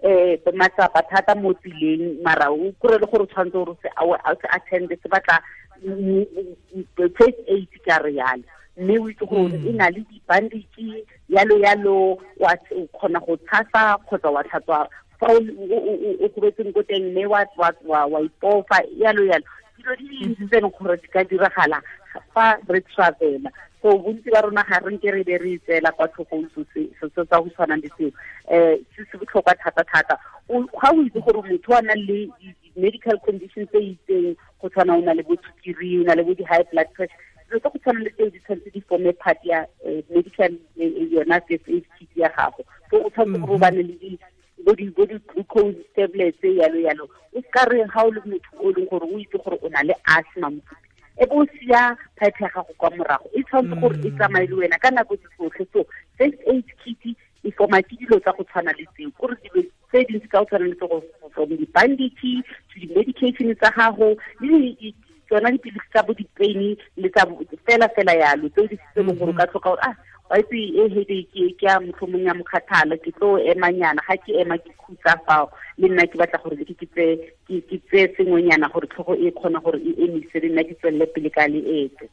eh 0.03 0.37
matsapa 0.53 1.01
thata 1.09 1.33
mo 1.35 1.53
tsileng 1.53 2.21
mara 2.23 2.51
o 2.51 2.71
kure 2.81 2.99
le 2.99 3.07
gore 3.07 3.25
tshwantse 3.27 3.53
gore 3.55 3.75
se 3.81 3.87
awe 3.95 4.17
out 4.27 4.41
attend 4.51 4.91
se 5.01 5.07
batla 5.09 5.39
the 5.81 7.07
first 7.17 7.39
aid 7.47 7.71
ka 7.87 8.01
reality 8.03 8.43
mme 8.77 8.99
o 8.99 9.07
itse 9.09 9.23
gore 9.31 9.55
hmm. 9.55 9.69
e 9.69 9.71
na 9.77 9.89
le 9.95 10.03
dibandiki 10.11 11.05
yalo 11.29 11.55
yalo 11.63 12.17
wa 12.37 12.51
o 12.75 12.83
khona 12.99 13.19
go 13.23 13.37
tshasa 13.47 13.95
kgotsa 14.03 14.27
wa 14.29 14.43
tlhatswa 14.43 14.79
fa 15.23 15.27
o 15.31 16.27
kobetseng 16.35 16.73
ko 16.75 16.83
teng 16.83 17.07
mme 17.15 17.23
wa 17.31 17.45
ipofa 18.19 18.83
yalo 18.99 19.23
yalo 19.31 19.45
dilo 19.83 19.95
di 19.99 20.07
dintsi 20.07 20.45
tse 20.47 20.57
eleng 20.57 20.71
gore 20.79 20.97
di 20.97 21.07
ka 21.11 21.23
diragala 21.23 21.77
fa 22.31 22.57
re 22.71 22.79
travela 22.87 23.51
so 23.81 23.99
bontsi 23.99 24.29
ba 24.31 24.39
rona 24.41 24.63
ga 24.63 24.79
renke 24.79 25.11
re 25.11 25.23
be 25.23 25.37
re 25.37 25.59
itseela 25.59 25.91
kwa 25.91 26.07
tlhogong 26.07 26.47
sese 26.55 26.87
tsa 26.97 27.37
go 27.39 27.49
tshwanang 27.51 27.83
le 27.83 27.89
seo 27.97 28.09
um 28.47 28.79
se 29.11 29.17
botlhokwa 29.19 29.55
thata-thata 29.59 30.15
ga 30.15 30.17
o 30.47 31.01
itse 31.03 31.19
gore 31.19 31.41
motho 31.43 31.71
o 31.75 31.81
na 31.81 31.93
le 31.95 32.29
medical 32.75 33.19
condition 33.19 33.67
tse 33.67 33.83
itseng 33.97 34.35
go 34.59 34.69
tshwana 34.69 34.95
o 34.95 35.01
na 35.03 35.13
le 35.13 35.23
botsukiri 35.27 35.99
o 36.01 36.03
na 36.07 36.15
le 36.15 36.23
bo 36.23 36.33
di-high 36.33 36.63
blood 36.71 36.87
pressure 36.95 37.17
dilo 37.49 37.59
tsa 37.59 37.69
go 37.69 37.77
tshwana 37.79 37.99
le 37.99 38.11
tseo 38.15 38.31
di 38.31 38.39
tshwanetse 38.39 38.69
di 38.71 38.81
forme 38.87 39.11
part 39.13 39.39
ya 39.43 39.67
eh, 39.85 40.03
medical 40.09 40.55
eh, 40.79 41.07
yona 41.11 41.41
fsa 41.43 41.83
kit 41.99 42.11
ya 42.15 42.31
gago 42.31 42.63
so 42.89 43.03
o 43.03 43.09
tshwanetse 43.11 43.41
gore 43.43 43.51
o 43.59 43.59
bane 43.59 43.83
le 43.83 44.17
body 44.65 44.89
body 44.89 45.19
glucose 45.27 45.75
tablets 45.95 46.37
e 46.43 46.47
yalo 46.59 46.79
yalo 46.79 47.07
o 47.35 47.41
ka 47.51 47.65
re 47.69 47.83
ha 47.93 48.03
o 48.07 48.11
le 48.11 48.21
motho 48.25 48.53
o 48.63 48.71
leng 48.71 48.89
gore 48.89 49.05
o 49.07 49.19
itse 49.19 49.37
gore 49.37 49.57
o 49.61 49.69
na 49.69 49.83
le 49.83 49.93
asthma 50.05 50.49
mokupi 50.49 50.89
e 51.21 51.25
bo 51.27 51.43
sia 51.57 51.97
phetha 52.17 52.47
ga 52.53 52.63
go 52.63 52.73
kwa 52.77 52.89
morago 52.95 53.27
e 53.35 53.43
tshwantse 53.43 53.75
gore 53.79 53.97
e 53.99 54.09
mm. 54.09 54.17
tsamaye 54.17 54.47
le 54.47 54.55
wena 54.55 54.79
ka 54.79 54.91
nako 54.91 55.15
tse 55.17 55.27
tsotlhe 55.35 55.65
so 55.73 55.85
first 56.17 56.39
aid 56.47 56.67
kit 56.83 57.11
e 57.43 57.51
foma 57.51 57.81
ke 57.83 57.97
dilo 57.99 58.19
tsa 58.23 58.33
go 58.39 58.43
tshwana 58.43 58.71
le 58.79 58.87
tseo 58.95 59.11
kore 59.19 59.35
dilo 59.43 59.65
tse 59.91 60.05
di 60.09 60.19
se 60.23 60.27
ka 60.31 60.41
o 60.41 60.45
tshwana 60.45 60.67
le 60.67 60.75
tse 60.75 61.01
from 61.33 61.49
di-bandity 61.57 62.39
to 62.71 62.79
di-medication 62.79 63.53
tsa 63.55 63.71
gago 63.77 64.15
le 64.39 64.93
tsona 65.27 65.51
dipilisi 65.51 65.87
tsa 65.91 66.03
bo 66.07 66.13
di-paini 66.15 66.71
le 66.95 67.09
tsa 67.09 67.27
fela-fela 67.67 68.13
yalo 68.21 68.49
tseo 68.49 68.67
di 68.67 68.79
setse 68.79 68.99
e 69.01 69.03
leng 69.07 69.19
gore 69.19 69.35
o 69.35 69.35
ka 69.35 69.43
mm-hmm. 69.43 69.51
tlhoka 69.51 69.69
gore 69.69 69.83
ah, 69.89 69.95
ipe 70.39 70.55
e 70.55 70.83
headache 70.93 71.53
ke 71.59 71.63
a 71.73 71.79
mothomong 71.83 72.25
ya 72.27 72.33
mokgathala 72.33 72.95
ke 73.03 73.09
e, 73.13 73.51
e 73.51 73.59
ma 73.59 73.67
e 73.71 73.77
nyana 73.79 74.01
ga 74.07 74.15
ke 74.23 74.31
e 74.41 74.43
ma 74.49 74.55
ke 74.63 74.69
khutsa 74.81 75.11
fao 75.25 75.45
le 75.79 75.87
nna 75.87 76.03
ke 76.09 76.15
batla 76.19 76.37
gore 76.41 76.57
ke 76.57 76.73
ke 76.73 77.77
tseye 77.85 78.41
nyana 78.47 78.67
gore 78.73 78.87
tlhogo 78.91 79.13
e 79.13 79.27
khona 79.39 79.59
gore 79.65 79.77
e 79.77 79.91
emise 80.03 80.37
le 80.41 80.47
nna 80.49 80.61
ke 80.67 80.73
tswelele 80.81 81.05
pele 81.13 81.29
ka 81.35 81.43
le 81.53 81.59
etse 81.77 82.05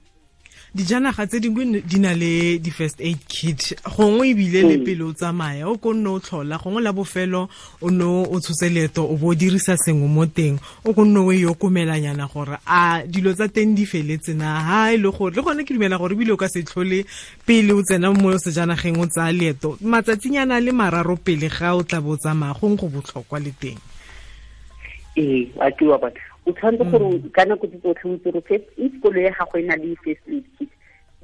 dijanaga 0.75 1.27
tse 1.27 1.41
dingwe 1.41 1.65
di 1.83 1.99
na 1.99 2.15
le 2.15 2.59
di-first 2.63 3.01
aid 3.03 3.19
kit 3.29 3.75
gongwe 3.97 4.31
ebile 4.31 4.63
le 4.63 4.77
mm. 4.79 4.85
pele 4.85 5.03
o 5.03 5.13
tsamaya 5.13 5.67
o 5.69 5.77
ko 5.83 5.93
nne 5.95 6.07
o 6.09 6.21
tlhola 6.23 6.59
gongwe 6.63 6.83
la 6.83 6.93
bofelo 6.93 7.49
o 7.83 7.91
ne 7.91 8.05
o 8.05 8.39
tshotse 8.39 8.69
leeto 8.71 9.03
o 9.05 9.17
bo 9.19 9.29
o 9.35 9.35
dirisa 9.35 9.75
sengwe 9.77 10.07
mo 10.09 10.27
teng 10.31 10.61
o 10.87 10.93
ko 10.95 11.05
nne 11.05 11.19
o 11.19 11.33
e 11.35 11.43
okomelanyana 11.47 12.29
gore 12.33 12.59
a 12.67 13.03
dilo 13.03 13.33
tsa 13.35 13.49
teng 13.51 13.75
di 13.75 13.83
feletse 13.87 14.31
na 14.35 14.61
ha 14.63 14.93
e 14.95 14.97
le 14.97 15.11
gore 15.11 15.35
le 15.35 15.43
gone 15.43 15.65
ke 15.67 15.75
dumela 15.75 15.99
gore 15.99 16.15
ebile 16.15 16.33
o 16.39 16.39
ka 16.39 16.47
se 16.49 16.63
tlhole 16.63 17.03
pele 17.47 17.73
o 17.75 17.83
tsena 17.83 18.13
mo 18.15 18.31
sejanageng 18.39 18.99
o 19.03 19.07
tsaya 19.11 19.33
leeto 19.35 19.75
matsatsinyana 19.83 20.61
le 20.63 20.71
mararo 20.73 21.17
pele 21.19 21.51
ga 21.51 21.75
o 21.75 21.83
tla 21.83 21.99
bo 22.01 22.15
o 22.15 22.17
tsamaya 22.17 22.55
gongwe 22.55 22.79
go 22.79 22.87
botlhokwa 22.89 23.41
le 23.43 23.51
teng 23.59 23.79
ee 25.19 25.51
a 25.59 25.67
ke 25.71 25.83
wa 25.85 25.99
batho 25.99 26.30
o 26.51 26.55
tshwanetse 26.55 26.91
gore 26.99 27.31
ka 27.33 27.45
nako 27.45 27.67
tse 27.67 27.79
tsotlhe 27.79 28.33
o 28.35 28.43
itse 28.43 28.43
gore 28.43 28.65
if 28.77 28.93
kolo 29.03 29.19
ya 29.21 29.31
gago 29.37 29.59
e 29.59 29.63
na 29.63 29.77
le 29.79 29.95
first 30.05 30.21
aid 30.29 30.45
kit 30.59 30.69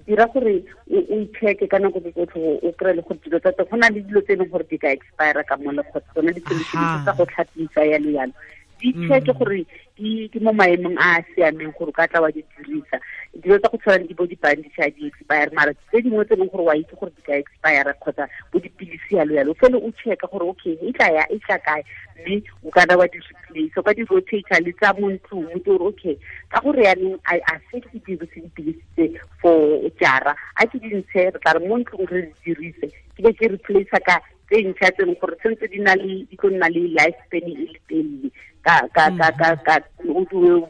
dira 0.06 0.26
gore 0.26 0.54
o 0.90 0.98
icheke 1.24 1.66
ka 1.68 1.78
nako 1.78 2.00
tse 2.00 2.12
tsotlhe 2.12 2.60
o 2.62 2.72
kry-e 2.72 2.94
le 2.96 3.02
gore 3.04 3.20
dilo 3.24 3.38
tsa 3.40 3.52
tse 3.52 3.64
go 3.68 3.76
na 3.76 3.90
le 3.92 4.00
dilo 4.06 4.20
tse 4.22 4.32
e 4.32 4.36
leng 4.36 4.50
gore 4.50 4.66
di 4.70 4.78
ka 4.78 4.92
expire 4.94 5.42
ka 5.44 5.56
mole 5.56 5.82
kgotsa 5.82 6.10
tsona 6.12 6.32
di-solution 6.32 7.02
tsa 7.02 7.16
go 7.16 7.24
tlhapisa 7.26 7.84
yalo 7.92 8.10
yalo 8.16 8.32
di 8.78 8.92
check 9.08 9.30
mm. 9.32 9.36
gore 9.36 9.64
di 9.96 10.28
ke 10.28 10.38
mo 10.40 10.52
maemong 10.52 10.96
a 11.00 11.18
a 11.18 11.24
siameng 11.34 11.72
gore 11.76 11.92
ka 11.92 12.06
tla 12.06 12.20
wa 12.20 12.28
di 12.30 12.44
dirisa 12.60 13.00
dilo 13.32 13.56
tsa 13.58 13.68
go 13.72 13.76
tshwana 13.80 14.04
le 14.04 14.14
bo 14.14 14.26
di-bandage 14.28 14.76
a 14.82 14.88
di-expire 14.92 15.50
mara 15.56 15.72
tse 15.72 16.00
dingwe 16.04 16.24
tse 16.24 16.34
e 16.36 16.36
leng 16.36 16.50
gore 16.52 16.64
wa 16.64 16.76
itse 16.76 16.92
gore 16.98 17.12
di 17.16 17.22
ka 17.24 17.34
expire 17.36 17.94
kgotsa 17.96 18.28
bo 18.52 18.58
dipilisi 18.60 19.16
yalo 19.16 19.32
yalo 19.34 19.54
fele 19.56 19.80
o 19.80 19.88
check-e 19.96 20.28
gore 20.28 20.44
okay 20.52 20.76
e 20.84 20.92
tla 20.92 21.08
ya 21.08 21.24
e 21.32 21.38
tla 21.40 21.58
kae 21.58 21.82
mme 22.20 22.42
o 22.62 22.68
kana 22.70 22.96
wa 22.96 23.08
di-replace 23.08 23.80
ka 23.80 23.92
di-rotator 23.96 24.60
le 24.60 24.72
tsa 24.76 24.92
mo 25.00 25.08
ntlong 25.10 25.48
tse 25.56 25.72
gore 25.72 25.84
okay 25.88 26.16
ka 26.52 26.60
gore 26.60 26.82
yaanong 26.84 27.16
a 27.24 27.56
se 27.72 27.80
ke 27.80 27.88
dirise 28.04 28.36
dipilisi 28.44 28.82
tse 28.92 29.16
for 29.40 29.80
jara 29.96 30.36
a 30.60 30.68
ke 30.68 30.76
dintshe 30.76 31.28
re 31.32 31.38
tla 31.40 31.56
re 31.56 31.60
mo 31.64 31.80
ntlong 31.80 32.04
re 32.12 32.28
di 32.28 32.52
dirise 32.52 32.92
ke 32.92 33.20
be 33.24 33.32
ke 33.32 33.48
replace 33.48 33.96
ka 34.04 34.20
tse 34.50 34.62
ntšha 34.62 34.90
tse 34.92 35.04
gore 35.20 35.36
tsentse 35.40 35.66
di 35.68 35.78
na 35.82 35.94
le 35.94 36.22
di 36.30 36.36
tlo 36.38 36.50
nna 36.50 36.68
le 36.70 36.80
life 36.94 37.18
span 37.26 37.46
e 37.50 37.54
le 37.66 37.74
telele 37.90 38.30
ka 38.62 38.74
ka 38.94 39.10
mm. 39.10 39.18
ka 39.18 39.28
ka 39.34 39.48
ka 39.66 39.74
o 40.06 40.22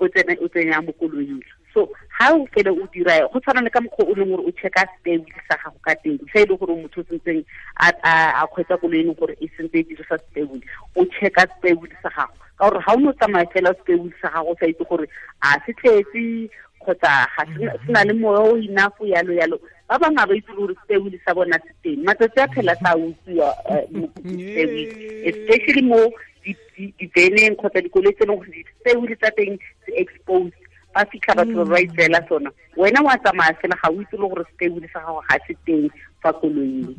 tsena 0.09 0.33
o 0.41 0.49
tsena 0.49 0.81
mo 0.83 0.93
koloing 0.97 1.45
so 1.77 1.85
ha 2.19 2.33
o 2.33 2.47
fela 2.57 2.73
o 2.73 2.89
dira 2.93 3.21
go 3.29 3.41
tsana 3.45 3.61
le 3.61 3.69
ka 3.71 3.81
mokgwa 3.85 4.09
o 4.09 4.15
leng 4.17 4.33
gore 4.33 4.49
o 4.49 4.53
checka 4.61 4.89
stable 4.97 5.29
sa 5.49 5.61
gago 5.61 5.77
ka 5.85 5.93
teng 6.03 6.17
sa 6.33 6.41
e 6.41 6.47
le 6.49 6.57
gore 6.57 6.73
motho 6.73 7.05
tsentseng 7.05 7.45
a 7.77 7.93
a 8.03 8.13
a 8.43 8.47
kgwetsa 8.49 8.81
kolo 8.81 8.97
eno 8.97 9.13
gore 9.13 9.37
e 9.45 9.47
sentse 9.57 9.77
e 9.85 9.85
dirisa 9.85 10.17
stable, 10.25 10.61
o 10.97 11.05
checka 11.21 11.45
stable 11.59 11.93
sa 12.01 12.09
gago 12.17 12.33
ka 12.57 12.65
gore 12.65 12.81
ha 12.81 12.97
o 12.97 12.97
no 12.97 13.13
tsama 13.13 13.45
tsamaya 13.45 13.53
fela 13.53 13.77
stable 13.85 14.13
sa 14.25 14.33
gago 14.33 14.57
sa 14.61 14.73
itse 14.73 14.85
gore 14.89 15.05
a 15.45 15.61
se 15.69 15.77
tletse 15.77 16.49
kgotsa 16.81 17.13
ga 17.29 17.77
se 17.85 17.93
na 17.93 18.05
le 18.09 18.13
moya 18.17 18.41
o 18.41 18.57
enough 18.57 19.05
yalo 19.05 19.33
yalo 19.37 19.61
Baba 19.89 20.11
mabaytou 20.11 20.53
lo 20.59 20.67
rostewili 20.67 21.19
sa 21.25 21.33
wana 21.33 21.59
siten. 21.63 22.03
Matase 22.05 22.41
a 22.43 22.49
telatawu 22.51 23.15
siya 23.25 23.49
moukou 23.95 24.19
sitewi. 24.27 24.83
Espesil 25.23 25.85
mou, 25.87 26.11
di 26.43 27.07
dene 27.15 27.47
enkwata 27.47 27.79
di 27.81 27.89
koulese 27.95 28.27
nou 28.27 28.43
rostewili 28.43 29.15
sa 29.23 29.31
ten 29.31 29.55
ekspon. 29.95 30.51
Pasikabatou 30.93 31.65
raytela 31.71 32.19
mm. 32.21 32.27
sona. 32.29 32.51
Wena 32.77 33.01
wazama 33.07 33.47
asena, 33.47 33.77
kawitou 33.79 34.19
lo 34.19 34.35
rostewili 34.35 34.91
sa 34.91 35.07
wana 35.07 35.39
siten 35.47 35.87
fakounou. 36.19 36.91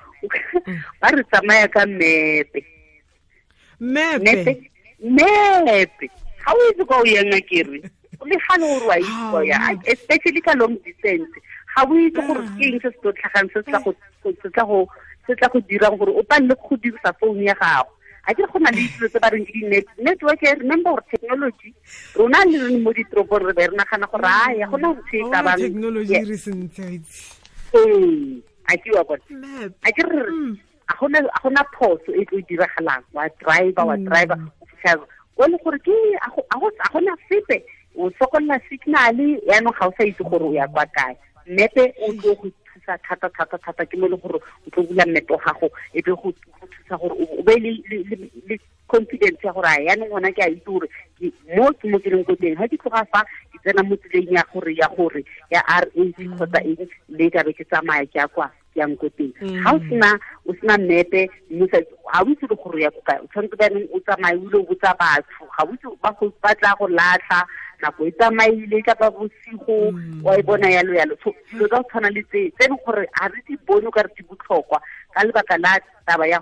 wakate 1.05 1.45
wakate 1.45 1.52
wakate, 1.52 2.64
mepe 3.80 4.71
ga 5.00 6.50
o 6.52 6.71
itse 6.71 6.85
kwa 6.85 6.99
o 6.99 7.04
yanga 7.04 7.40
kere 7.40 7.80
le 7.80 7.83
gale 8.18 8.61
gore 8.61 8.87
wa 8.88 8.97
itsoya 8.99 9.76
especially 9.87 10.40
ka 10.40 10.52
long 10.56 10.76
distance 10.85 11.26
ga 11.76 11.83
o 11.85 11.95
itse 11.95 12.21
gore 12.26 12.49
keng 12.56 12.78
se 12.83 12.88
se 12.88 12.95
tlo 13.02 13.12
tlhagang 13.12 14.88
se 15.26 15.35
tla 15.37 15.47
go 15.50 15.59
dirang 15.68 15.99
gore 15.99 16.12
o 16.16 16.23
palele 16.23 16.54
go 16.54 16.76
dirisa 16.76 17.12
phone 17.21 17.42
ya 17.45 17.54
gago 17.59 17.90
a 18.28 18.35
kere 18.35 18.47
go 18.49 18.59
na 18.62 18.71
le 18.71 18.80
itsilo 18.87 19.09
tse 19.11 19.18
ba 19.21 19.30
reng 19.35 19.45
ke 19.45 19.52
di-net 19.59 19.88
network 19.99 20.38
e 20.47 20.54
remember 20.54 20.90
gore 20.95 21.09
technology 21.11 21.75
rona 22.16 22.45
le 22.49 22.56
rene 22.62 22.78
mo 22.80 22.92
ditoropo 22.95 23.38
re 23.42 23.52
be 23.52 23.66
re 23.66 23.76
nagana 23.76 24.06
gore 24.09 24.25
aya 24.30 24.68
go 24.71 24.76
na 24.78 24.95
ntshe 24.95 25.21
e 25.21 25.25
tabang 25.28 26.97
oh, 27.75 27.80
ee 27.85 28.40
a 28.71 28.75
kewa 28.78 29.02
bone 29.04 29.71
a 29.85 29.90
kere 29.92 30.56
ga 31.00 31.20
gona 31.42 31.64
phoso 31.76 32.12
e 32.14 32.24
tlo 32.24 32.40
diragalang 32.48 33.02
wa 33.12 33.28
driver 33.40 33.86
wa 33.86 33.96
driver 33.96 34.36
o 34.36 34.50
fitlha 34.66 35.06
o 35.36 35.46
le 35.46 35.58
gore 35.62 35.78
ke 35.78 35.96
a 36.24 36.88
gona 36.92 37.16
sepe 37.28 37.60
o 37.96 38.08
sokolla 38.18 38.56
signal 38.68 39.16
yaanong 39.46 39.74
ga 39.76 39.88
o 39.88 39.92
sa 39.96 40.04
itse 40.04 40.22
gore 40.24 40.44
o 40.44 40.52
ya 40.54 40.68
kwa 40.68 40.86
kae 40.86 41.16
mmepe 41.46 41.92
o 42.00 42.12
tlo 42.12 42.34
go 42.40 42.48
thusa 42.72 42.98
thata 43.08 43.28
thata 43.28 43.58
thata 43.58 43.84
ke 43.84 43.96
mo 44.00 44.08
le 44.08 44.16
gore 44.16 44.40
o 44.40 44.68
tlo 44.72 44.82
bula 44.88 45.06
mmepe 45.06 45.32
wa 45.36 45.40
gago 45.44 45.68
e 45.92 46.00
be 46.02 46.12
go 46.16 46.32
thusa 46.60 46.96
gore 46.98 47.16
o 47.28 47.42
be 47.42 47.56
le 47.58 48.58
confidence 48.88 49.44
ya 49.44 49.52
gore 49.52 49.68
a 49.68 49.76
yaanong 49.84 50.08
gona 50.10 50.32
ke 50.32 50.40
a 50.42 50.48
itse 50.48 50.64
gore 50.64 50.88
mo 51.56 51.72
ke 51.76 51.88
mo 51.92 51.98
keleng 51.98 52.24
ko 52.24 52.34
teng 52.36 52.56
ga 52.56 52.68
ke 52.72 52.76
tloga 52.80 53.04
fa 53.12 53.24
ke 53.52 53.58
tsena 53.60 53.82
mo 53.84 53.96
tseleng 53.96 54.32
ya 54.36 54.44
gore 54.54 54.72
ya 54.80 54.88
gore 54.96 55.24
ya 55.50 55.60
r 55.66 55.84
a 55.92 56.02
kgotsa 56.12 56.60
eng 56.64 56.88
le 57.08 57.26
ka 57.30 57.44
be 57.44 57.52
ke 57.52 57.64
tsamaya 57.66 58.04
ke 58.06 58.16
ya 58.18 58.28
kwa 58.28 58.48
yang 58.76 58.92
ko 59.00 59.09
teng 59.16 59.33
ga 59.40 59.73
o 59.73 59.80
sena 59.88 60.11
o 60.45 60.52
sena 60.61 60.76
mmepe 60.76 61.26
ga 61.26 62.21
o 62.21 62.28
itse 62.28 62.45
le 62.47 62.56
gore 62.61 62.80
ya 62.85 62.92
koka 62.92 63.16
o 63.25 63.26
tshwanetse 63.33 63.56
baneng 63.56 63.88
o 63.88 63.99
tsamaye 64.04 64.37
o 64.37 64.45
ile 64.45 64.59
o 64.61 64.66
botsa 64.68 64.92
batho 65.00 65.45
ga 65.56 65.64
o 65.64 65.73
itse 65.73 65.88
ba 66.45 66.52
tla 66.54 66.76
go 66.76 66.85
latlha 66.92 67.40
nako 67.80 68.04
e 68.04 68.11
tsamaile 68.12 68.78
ka 68.85 68.92
ba 69.00 69.09
bosigo 69.09 69.78
hmm. 69.97 70.21
wa 70.21 70.37
e 70.37 70.42
bona 70.45 70.68
yalo 70.68 70.92
yalo 70.92 71.16
so 71.25 71.33
dilo 71.49 71.64
tsa 71.73 71.80
go 71.80 71.88
tshwana 71.88 72.12
le 72.12 72.23
tse 72.28 72.52
tse 72.52 72.68
leng 72.68 72.78
gore 72.85 73.09
ga 73.16 73.33
re 73.33 73.40
di 73.49 73.56
bone 73.64 73.88
ka 73.90 74.04
re 74.04 74.12
di 74.12 74.23
botlhokwa 74.28 74.78
ka 75.16 75.25
lebaka 75.25 75.56
la 75.56 75.80
taba 76.04 76.28
ya 76.28 76.38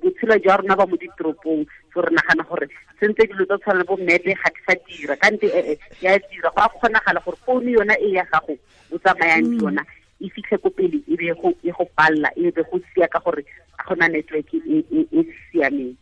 botshelo 0.00 0.40
jwa 0.40 0.56
rona 0.56 0.80
ba 0.80 0.88
mo 0.88 0.96
ditoropong 0.96 1.68
so 1.92 2.00
re 2.00 2.08
nagana 2.08 2.48
gore 2.48 2.72
sentse 2.96 3.28
dilo 3.28 3.44
tsa 3.44 3.60
tshwana 3.60 3.84
le 3.84 3.84
bo 3.84 4.00
mepe 4.00 4.32
ga 4.32 4.48
di 4.48 4.60
sa 4.64 4.72
dira 4.88 5.14
kante 5.20 5.44
ee 5.52 5.76
ya 6.00 6.16
dira 6.32 6.48
go 6.56 6.64
a 6.64 6.72
kgonagala 6.72 7.20
gore 7.20 7.36
founu 7.44 7.68
yona 7.68 7.92
e 8.00 8.16
ya 8.16 8.24
gago 8.32 8.56
o 8.90 8.96
tsamayang 8.96 9.44
hmm. 9.44 9.60
yona 9.60 9.84
e 10.20 10.28
fitlhe 10.28 10.56
ko 10.60 10.68
pele 10.70 11.00
e 11.08 11.16
be 11.16 11.28
e 11.32 11.72
go 11.72 11.84
palla 11.96 12.28
e 12.36 12.50
be 12.52 12.62
go 12.68 12.78
sia 12.94 13.08
ka 13.08 13.18
gore 13.24 13.42
ga 13.76 13.82
gona 13.88 14.06
network 14.08 14.52
e, 14.54 14.84
e 14.92 15.00
e 15.12 15.20
siameng 15.48 15.96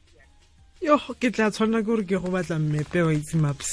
yo 0.83 0.99
ke 1.23 1.31
tla 1.31 1.51
tshwanela 1.55 1.85
gore 1.87 2.03
ke 2.03 2.19
go 2.19 2.31
batla 2.35 2.59
mmepe 2.59 3.03
wa 3.07 3.15
itse 3.15 3.37
maps 3.39 3.71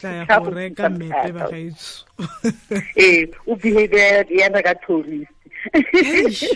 tla 0.00 0.12
ya 0.20 0.38
go 0.38 0.52
reka 0.52 0.90
mmepe 0.92 1.32
ba 1.32 1.48
gaetso 1.48 2.04
ee 3.00 3.24
o 3.48 3.56
behavior 3.56 4.24
yana 4.28 4.60
ka 4.60 4.76
tourist 4.84 5.32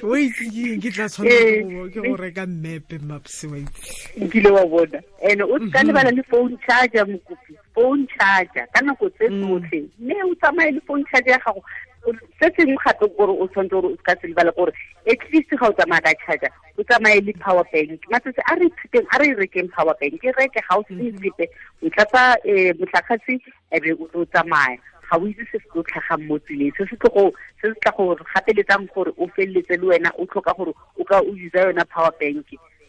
wo 0.05 0.13
itse 0.21 0.53
ke 0.85 0.93
tla 0.93 1.09
tshwanela 1.09 1.89
ke 1.89 2.01
go 2.05 2.17
reka 2.21 2.45
mmepe 2.45 3.01
maps 3.09 3.49
wa 3.49 3.57
itse 3.57 4.21
nkile 4.21 4.53
wa 4.53 4.65
bona 4.69 5.01
and 5.25 5.41
o 5.41 5.49
ka 5.73 5.81
mhm. 5.81 5.87
lebala 5.89 6.13
le 6.13 6.21
phone 6.29 6.53
charger 6.69 7.09
mokopi 7.09 7.57
phone 7.73 8.05
charger 8.13 8.69
ka 8.69 8.85
nako 8.85 9.09
tse 9.17 9.33
tsotlhe 9.33 9.81
mhm. 9.81 10.13
mme 10.13 10.23
o 10.29 10.35
tsamaye 10.37 10.77
le 10.77 10.85
phone 10.87 11.05
charger 11.09 11.33
ya 11.33 11.41
gago 11.41 11.65
se 12.39 12.51
sengwe 12.57 12.77
gape 12.85 13.07
gore 13.17 13.33
o 13.41 13.47
tshwanetse 13.49 13.75
gore 13.75 13.95
o 13.95 13.97
ka 14.07 14.15
se 14.21 14.29
lebala 14.29 14.53
gore 14.53 14.73
at 15.09 15.23
least 15.33 15.51
ga 15.57 15.69
o 15.69 15.73
tsamaya 15.73 16.03
ka 16.03 16.13
charger 16.25 16.51
o 16.77 16.83
tsamaye 16.85 17.21
le 17.21 17.33
power 17.41 17.65
bank 17.73 18.03
matsatsi 18.11 18.43
a 18.51 18.57
re 18.59 18.67
ithuteng 18.69 19.07
a 19.15 19.19
re 19.21 19.29
e 19.33 19.35
rekeng 19.39 19.71
power 19.73 19.97
bank 20.01 20.21
e 20.25 20.33
reke 20.37 20.61
ga 20.61 20.77
o 20.79 20.83
sene 20.89 21.13
sepe 21.17 21.49
o 21.83 21.89
tlatsa 21.91 22.37
um 22.45 22.51
eh, 22.51 22.73
motlhakgatsi 22.79 23.39
abe 23.73 23.89
e 23.89 23.95
o 23.97 24.07
tlo 24.09 24.21
o 24.21 24.25
tsamaya 24.27 24.77
ga 25.09 25.17
o 25.17 25.27
itse 25.29 25.47
se 25.49 25.59
se 25.59 25.69
tlo 25.73 25.83
tlhagang 25.89 26.27
mo 26.29 26.39
tseleng 26.45 26.75
se 26.77 26.85
se 26.85 26.97
se 26.97 27.73
tla 27.81 27.93
go 27.97 28.13
gapeletsang 28.35 28.89
gore 28.95 29.13
o 29.17 29.29
feleletse 29.33 29.77
le 29.81 29.89
wena 29.93 30.13
o 30.19 30.27
tlhoka 30.27 30.53
gore 30.59 30.75
o 30.99 31.05
ka 31.05 31.21
o 31.25 31.33
usa 31.33 31.69
yona 31.71 31.85
power 31.89 32.13
bank 32.21 32.45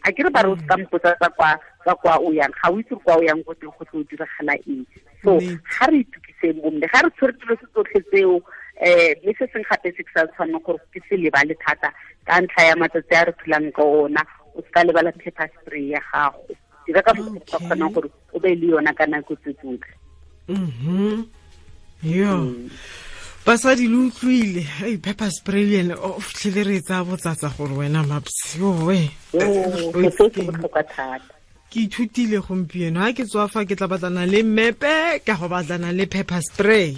a 0.06 0.12
ke 0.12 0.22
re 0.22 0.30
ba 0.30 0.44
re 0.44 0.52
o 0.52 0.56
sekampotsa 0.60 1.16
mm. 1.16 1.18
tsa 1.20 1.30
kwa 1.34 1.50
tsa 1.82 1.94
kwa 1.98 2.18
o 2.22 2.30
yang 2.32 2.52
ga 2.62 2.68
o 2.70 2.78
itse 2.80 2.94
kwa 3.00 3.16
o 3.18 3.22
yang 3.26 3.42
go 3.42 3.54
teng 3.56 3.72
go 3.78 3.84
tlo 3.88 4.04
o 4.04 4.04
diragala 4.12 4.54
eng 4.70 4.84
so 5.24 5.40
ga 5.40 5.88
re 5.90 6.04
itukiseng 6.04 6.60
bomme 6.62 6.84
ga 6.86 7.00
re 7.02 7.10
tshwere 7.16 7.32
tlolo 7.38 7.56
se 7.62 7.66
tsotlhe 7.74 8.00
tseo 8.12 8.38
um 8.78 8.86
eh, 8.86 9.16
le 9.24 9.32
se 9.38 9.46
seng 9.52 9.64
gape 9.70 9.92
se 9.96 10.02
ke 10.04 10.10
sa 10.12 10.26
tshwaneng 10.28 10.60
gore 10.62 10.82
ke 10.92 11.00
se 11.08 11.16
lebale 11.16 11.56
thata 11.64 11.88
ka 12.26 12.40
ntlha 12.44 12.66
ya 12.68 12.74
matsatsi 12.76 13.14
a 13.16 13.24
re 13.24 13.32
phelang 13.40 13.72
ka 13.72 13.82
ona 13.82 14.22
o 14.54 14.60
seka 14.60 14.84
lebala 14.84 15.12
paper 15.16 15.48
spray 15.60 15.96
ya 15.96 16.00
gago 16.12 16.44
dira 16.86 17.00
ka 17.02 17.12
fotse 17.16 17.40
ka 17.48 17.58
kgona 17.64 17.88
gore 17.94 18.08
o 18.36 18.38
be 18.40 18.52
le 18.54 18.68
yona 18.76 18.92
ka 18.92 19.06
nako 19.08 19.36
tse 19.40 19.52
tsotlhe 19.60 19.94
mhm 20.52 21.24
yo 22.04 22.34
basadi 23.48 23.88
le 23.88 23.98
utlwile 24.12 24.62
ai 24.84 25.00
pepper 25.00 25.32
spray 25.32 25.72
ene 25.80 25.96
o 25.96 26.20
fitlhele 26.20 26.62
re 26.68 26.76
tsa 26.84 27.00
botsatsa 27.00 27.48
gore 27.56 27.80
wena 27.80 28.04
maps 28.04 28.60
yo 28.60 28.76
oh, 28.76 30.36
ke 31.66 31.78
ithutile 31.80 32.44
gompieno 32.44 33.02
ga 33.08 33.12
ke 33.16 33.24
tswa 33.24 33.48
fa 33.48 33.64
ke 33.64 33.72
tla 33.74 33.88
batlana 33.88 34.28
le 34.28 34.44
mepe 34.44 35.24
ka 35.24 35.32
go 35.40 35.48
batlana 35.48 35.92
le 35.96 36.04
pepper 36.06 36.44
spray 36.44 36.92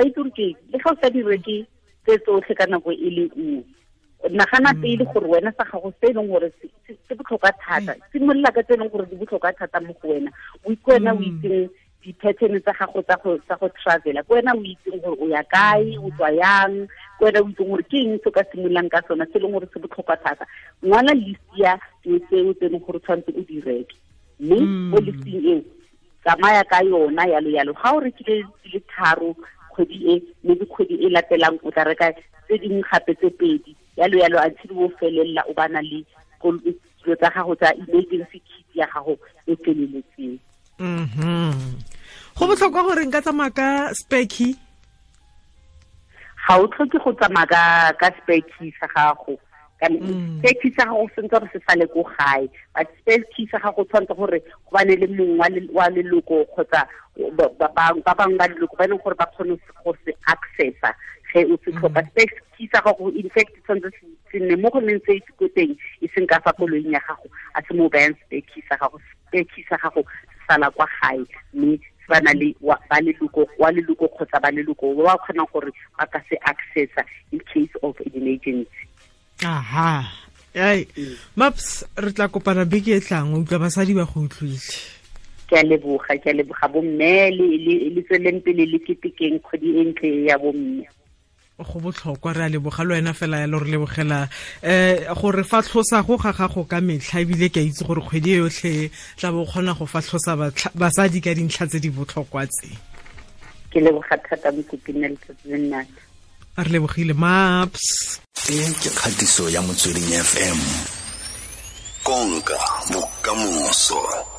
itsegke 0.00 0.68
le 0.72 0.78
ga 0.80 0.90
o 0.90 0.96
sa 1.00 1.10
dirwe 1.12 1.36
ke 1.42 1.56
tse 2.06 2.16
tsotlhe 2.24 2.54
ka 2.56 2.66
nako 2.70 2.92
e 2.92 3.10
le 3.10 3.24
nngwe 3.30 4.36
nagana 4.36 4.72
mm. 4.74 4.80
pele 4.82 5.04
gore 5.12 5.28
wena 5.28 5.50
sa 5.56 5.64
gago 5.64 5.92
se 6.00 6.06
e 6.08 6.14
leng 6.16 6.30
gore 6.32 6.48
se 6.86 7.12
botlhokwa 7.14 7.52
thata 7.58 7.92
mm. 7.94 8.00
simolola 8.12 8.54
ka 8.54 8.62
tse 8.62 8.74
e 8.78 8.78
leng 8.80 8.88
gore 8.92 9.06
di 9.10 9.16
botlhokwa 9.18 9.52
thata 9.58 9.80
mo 9.82 9.92
go 10.00 10.08
wena 10.14 10.30
o 10.64 10.72
ike 10.72 10.86
wena 10.94 11.12
o 11.12 11.20
itseng 11.20 11.68
di-pattern 12.02 12.60
tsa 12.62 12.72
gago 12.72 13.02
tsa 13.44 13.56
go 13.60 13.68
travela 13.76 14.22
ko 14.24 14.34
wena 14.34 14.56
o 14.56 14.62
itseng 14.64 15.00
gore 15.04 15.20
o 15.20 15.26
ya 15.28 15.42
kae 15.44 15.96
o 16.00 16.08
tswa 16.16 16.30
yang 16.32 16.88
ko 17.18 17.24
wena 17.28 17.40
o 17.44 17.48
itseng 17.52 17.68
gore 17.68 17.84
ke 17.84 17.96
eng 18.00 18.16
se 18.24 18.30
ka 18.32 18.42
simololang 18.52 18.88
ka 18.88 19.02
sona 19.06 19.26
se 19.28 19.36
e 19.36 19.42
leng 19.42 19.52
gore 19.52 19.68
se 19.68 19.78
botlhokwa 19.78 20.16
thata 20.16 20.44
ngwana 20.82 21.12
listia 21.12 21.76
dilo 22.02 22.18
tseo 22.26 22.52
tse 22.56 22.66
e 22.66 22.68
leng 22.72 22.84
gore 22.84 22.98
tshwanetse 23.04 23.32
o 23.36 23.42
di 23.48 23.58
reke 23.60 23.96
mme 24.40 24.56
mm. 24.56 24.88
mo 24.90 24.98
listing 25.04 25.42
eo 25.52 25.58
tsamaya 26.24 26.64
ka 26.64 26.80
yona 26.88 27.28
yalo 27.28 27.50
yalo 27.52 27.72
ga 27.76 27.90
o 27.92 28.00
rekile 28.00 28.36
di 28.64 28.68
le 28.72 28.80
tharo 28.88 29.36
kgwedi 29.72 29.96
e 30.08 30.14
mme 30.44 30.64
ke 30.64 30.82
e 30.88 31.08
latelang 31.12 31.60
o 31.62 31.70
tla 31.70 31.84
reka 31.84 32.12
tse 32.48 32.58
dingwe 32.64 32.80
gape 32.88 33.12
tse 33.14 33.28
pedi 33.36 33.76
yalo 34.00 34.16
yalo 34.16 34.40
until 34.40 34.78
o 34.88 34.88
felelela 34.96 35.44
o 35.52 35.52
bana 35.52 35.84
le 35.84 36.00
dilo 36.64 37.14
tsa 37.20 37.28
gago 37.28 37.54
tsa 37.60 37.74
emergency 37.76 38.40
kit 38.40 38.66
ya 38.80 38.88
gago 38.88 39.20
e 39.44 39.52
feleletseng 39.60 40.40
mhm 40.80 41.89
go 42.40 42.46
botlhokwa 42.46 42.82
gore 42.82 43.04
nka 43.06 43.20
tsamaya 43.20 43.50
ka 43.50 43.68
speki 43.94 44.56
ga 46.48 46.56
o 46.56 46.66
tlhoke 46.72 46.96
go 47.04 47.12
tsamaya 47.12 47.46
ka 47.46 47.92
ka 48.00 48.08
speki 48.16 48.72
sa 48.80 48.88
gago 48.96 49.36
mm. 49.84 50.40
speki 50.40 50.72
sa 50.72 50.88
gago 50.88 51.04
sentse 51.12 51.28
gore 51.36 51.48
se 51.52 51.60
sale 51.68 51.84
ko 51.92 52.00
gae 52.16 52.48
but 52.72 52.88
speki 52.96 53.44
sa 53.52 53.60
gago 53.60 53.84
tshwanetse 53.84 54.16
gore 54.16 54.40
go 54.40 54.70
bane 54.72 54.96
le 54.96 55.06
mongwe 55.18 55.60
wa 55.76 55.86
leloko 55.92 56.48
kgotsa 56.56 56.88
ba 57.60 57.68
bangwe 57.76 58.00
ba 58.08 58.46
leloko 58.48 58.72
ba 58.76 58.88
e 58.88 58.88
leng 58.88 59.02
gore 59.04 59.16
ba 59.20 59.26
kgone 59.36 59.60
go 59.84 59.92
se 60.04 60.16
accessa 60.32 60.96
ge 61.28 61.44
o 61.44 61.60
se 61.60 61.76
tlhoka 61.76 62.00
mm. 62.00 62.08
speki 62.16 62.70
sa 62.72 62.80
gago 62.88 63.12
in 63.20 63.28
fact 63.36 63.52
e 63.52 63.60
tshwanetse 63.68 64.00
se 64.32 64.40
nne 64.40 64.56
mo 64.56 64.72
go 64.72 64.80
neng 64.80 65.02
se 65.04 65.20
itse 65.20 65.28
e 65.28 65.36
ko 65.36 65.52
teng 65.52 65.76
e 66.00 66.08
seng 66.16 66.24
ka 66.24 66.40
fa 66.40 66.56
koloing 66.56 66.88
ya 66.96 67.04
gago 67.08 67.28
a 67.52 67.60
se 67.60 67.76
mo 67.76 67.92
bayang 67.92 68.16
speki 68.24 68.64
sa 68.64 68.80
gago 68.80 68.96
speki 69.28 69.60
sa 69.68 69.76
gago 69.76 70.00
sala 70.48 70.70
kwa 70.72 70.88
gae 70.96 71.20
mme 71.52 71.76
ba 72.10 72.18
na 72.20 72.34
le 72.34 72.50
wa 72.60 72.74
leloko 73.00 73.46
wa 73.62 73.70
leloko 73.70 74.10
kgotsa 74.10 74.42
ba 74.42 74.50
leloko 74.50 74.90
ba 74.98 75.14
ba 75.14 75.22
kgona 75.22 75.46
gore 75.54 75.70
ba 75.96 76.04
ka 76.10 76.18
se 76.26 76.34
accessa 76.42 77.06
in 77.30 77.38
case 77.46 77.70
of 77.86 77.94
emergency 78.10 78.66
aha 79.46 80.02
ai 80.58 80.82
mm. 80.90 81.14
maps 81.38 81.86
re 82.02 82.10
tla 82.10 82.26
kopana 82.26 82.66
beke 82.66 82.98
e 82.98 83.00
tlang 83.06 83.30
utlwa 83.38 83.62
basadi 83.62 83.94
ba 83.94 84.10
go 84.10 84.26
utlwile 84.26 84.58
ke 85.46 85.54
a 85.54 85.62
leboga 85.62 86.18
ke 86.18 86.28
a 86.34 86.34
leboga 86.34 86.66
bomme 86.66 87.12
le 87.94 88.02
tsweleng 88.02 88.42
pele 88.42 88.66
le 88.66 88.78
ketekeng 88.82 89.38
kgwedi 89.46 89.78
e 89.80 89.84
ntle 89.94 90.08
ya 90.26 90.34
bomme 90.42 90.82
go 91.64 91.80
botlhokwa 91.80 92.34
re 92.34 92.46
a 92.46 92.48
leboga 92.50 92.84
le 92.84 92.94
wena 92.94 93.12
fela 93.12 93.38
yalo 93.42 93.58
re 93.58 93.70
lebogela 93.72 94.28
um 94.62 95.14
gore 95.14 95.42
fa 95.44 95.60
tlhosa 95.62 96.04
go 96.06 96.16
ga 96.16 96.32
gago 96.32 96.64
ka 96.68 96.80
metlha 96.80 97.20
ebile 97.20 97.48
ke 97.52 97.60
a 97.60 97.64
itse 97.68 97.84
gore 97.84 98.00
kgwedi 98.02 98.36
yotlhe 98.40 98.90
tla 99.16 99.32
bo 99.32 99.44
kgona 99.44 99.76
go 99.78 99.86
fa 99.86 100.00
tlhosa 100.00 100.32
basadi 100.74 101.20
ka 101.20 101.34
dintlha 101.34 101.66
tse 101.66 101.80
di 101.80 101.90
botlhokwa 101.90 102.46
tse 102.46 102.68
ke 103.72 103.80
leboga 103.80 104.16
thata 104.24 104.52
mokopina 104.52 105.08
letsatsi 105.08 105.48
le 105.52 105.58
nnata 105.58 106.62
re 106.64 106.70
lebogile 106.72 107.12
maps 107.12 108.20
e 108.48 108.56
ke 108.80 108.90
kgatiso 108.94 109.48
ya 109.50 109.60
motsweding 109.62 110.08
fm 110.24 110.58
konka 112.04 112.56
bokamoso 112.92 114.29